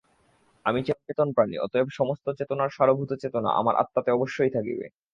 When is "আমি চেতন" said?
0.65-1.27